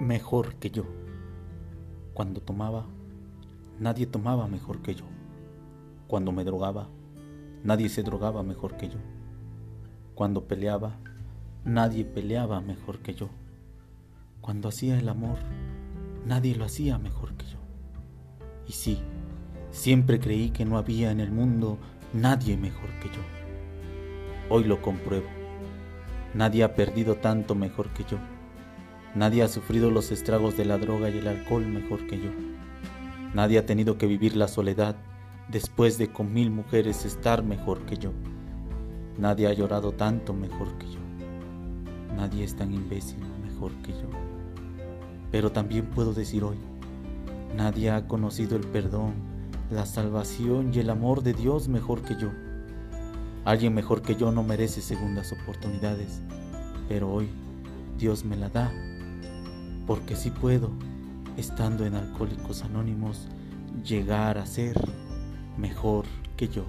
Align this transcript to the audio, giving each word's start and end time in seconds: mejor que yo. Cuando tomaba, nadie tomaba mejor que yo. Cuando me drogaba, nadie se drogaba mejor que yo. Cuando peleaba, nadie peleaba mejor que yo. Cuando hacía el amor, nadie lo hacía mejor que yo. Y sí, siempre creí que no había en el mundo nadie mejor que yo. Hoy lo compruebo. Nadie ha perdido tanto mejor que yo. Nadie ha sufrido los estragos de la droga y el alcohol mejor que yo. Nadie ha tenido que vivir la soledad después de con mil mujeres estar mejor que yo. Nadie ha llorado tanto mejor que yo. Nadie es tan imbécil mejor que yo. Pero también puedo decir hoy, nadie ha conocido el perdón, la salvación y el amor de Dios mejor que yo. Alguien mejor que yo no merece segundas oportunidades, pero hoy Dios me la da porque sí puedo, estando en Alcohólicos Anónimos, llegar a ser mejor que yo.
mejor 0.00 0.54
que 0.54 0.70
yo. 0.70 0.84
Cuando 2.14 2.40
tomaba, 2.40 2.86
nadie 3.78 4.06
tomaba 4.06 4.48
mejor 4.48 4.80
que 4.80 4.94
yo. 4.94 5.04
Cuando 6.06 6.32
me 6.32 6.42
drogaba, 6.42 6.88
nadie 7.62 7.88
se 7.88 8.02
drogaba 8.02 8.42
mejor 8.42 8.76
que 8.76 8.88
yo. 8.88 8.98
Cuando 10.14 10.46
peleaba, 10.46 10.96
nadie 11.64 12.04
peleaba 12.04 12.60
mejor 12.60 13.00
que 13.00 13.14
yo. 13.14 13.28
Cuando 14.40 14.68
hacía 14.70 14.98
el 14.98 15.08
amor, 15.08 15.38
nadie 16.26 16.56
lo 16.56 16.64
hacía 16.64 16.98
mejor 16.98 17.34
que 17.34 17.46
yo. 17.46 17.58
Y 18.66 18.72
sí, 18.72 18.98
siempre 19.70 20.18
creí 20.18 20.50
que 20.50 20.64
no 20.64 20.78
había 20.78 21.10
en 21.10 21.20
el 21.20 21.30
mundo 21.30 21.78
nadie 22.14 22.56
mejor 22.56 22.88
que 23.00 23.08
yo. 23.08 23.22
Hoy 24.48 24.64
lo 24.64 24.80
compruebo. 24.80 25.28
Nadie 26.34 26.64
ha 26.64 26.74
perdido 26.74 27.16
tanto 27.16 27.54
mejor 27.54 27.90
que 27.90 28.04
yo. 28.04 28.18
Nadie 29.14 29.42
ha 29.42 29.48
sufrido 29.48 29.90
los 29.90 30.12
estragos 30.12 30.56
de 30.56 30.64
la 30.64 30.78
droga 30.78 31.10
y 31.10 31.18
el 31.18 31.26
alcohol 31.26 31.66
mejor 31.66 32.06
que 32.06 32.18
yo. 32.18 32.30
Nadie 33.34 33.58
ha 33.58 33.66
tenido 33.66 33.98
que 33.98 34.06
vivir 34.06 34.36
la 34.36 34.46
soledad 34.46 34.94
después 35.48 35.98
de 35.98 36.12
con 36.12 36.32
mil 36.32 36.50
mujeres 36.50 37.04
estar 37.04 37.42
mejor 37.42 37.80
que 37.86 37.96
yo. 37.96 38.12
Nadie 39.18 39.48
ha 39.48 39.52
llorado 39.52 39.92
tanto 39.92 40.32
mejor 40.32 40.78
que 40.78 40.86
yo. 40.86 41.00
Nadie 42.16 42.44
es 42.44 42.54
tan 42.54 42.72
imbécil 42.72 43.18
mejor 43.42 43.72
que 43.82 43.92
yo. 43.92 44.08
Pero 45.32 45.50
también 45.50 45.86
puedo 45.86 46.14
decir 46.14 46.44
hoy, 46.44 46.58
nadie 47.56 47.90
ha 47.90 48.06
conocido 48.06 48.56
el 48.56 48.64
perdón, 48.64 49.14
la 49.72 49.86
salvación 49.86 50.72
y 50.72 50.78
el 50.78 50.90
amor 50.90 51.24
de 51.24 51.32
Dios 51.32 51.66
mejor 51.66 52.02
que 52.02 52.14
yo. 52.14 52.30
Alguien 53.44 53.74
mejor 53.74 54.02
que 54.02 54.14
yo 54.14 54.30
no 54.30 54.44
merece 54.44 54.80
segundas 54.80 55.32
oportunidades, 55.32 56.20
pero 56.88 57.12
hoy 57.12 57.28
Dios 57.98 58.24
me 58.24 58.36
la 58.36 58.48
da 58.48 58.70
porque 59.90 60.14
sí 60.14 60.30
puedo, 60.30 60.70
estando 61.36 61.84
en 61.84 61.96
Alcohólicos 61.96 62.62
Anónimos, 62.62 63.26
llegar 63.84 64.38
a 64.38 64.46
ser 64.46 64.76
mejor 65.56 66.04
que 66.36 66.46
yo. 66.46 66.64